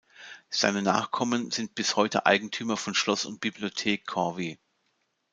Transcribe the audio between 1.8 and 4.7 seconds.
heute Eigentümer von Schloss und Bibliothek Corvey.